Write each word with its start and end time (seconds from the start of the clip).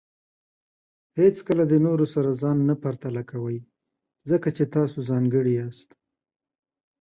هیڅکله 1.19 1.63
د 1.67 1.73
نورو 1.85 2.05
سره 2.13 2.29
ځان 2.41 2.57
نه 2.69 2.75
پرتله 2.83 3.21
کوئ، 3.29 3.59
ځکه 4.29 4.47
چې 4.57 4.63
تاسو 4.75 4.97
ځانګړي 5.09 5.53
یاست. 5.59 5.89